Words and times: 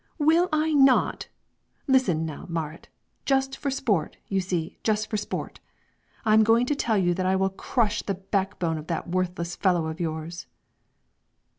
"Will 0.17 0.49
I 0.51 0.73
not? 0.73 1.27
Listen 1.85 2.25
now, 2.25 2.47
Marit, 2.49 2.89
just 3.23 3.55
for 3.55 3.69
sport, 3.69 4.17
you 4.29 4.41
see, 4.41 4.79
just 4.81 5.11
for 5.11 5.15
sport. 5.15 5.59
I 6.25 6.33
am 6.33 6.41
going 6.43 6.65
to 6.65 6.75
tell 6.75 6.97
you 6.97 7.13
that 7.13 7.27
I 7.27 7.35
will 7.35 7.51
crush 7.51 8.01
the 8.01 8.15
backbone 8.15 8.79
of 8.79 8.87
that 8.87 9.07
worthless 9.09 9.55
fellow 9.55 9.85
of 9.85 9.99
yours." 9.99 10.47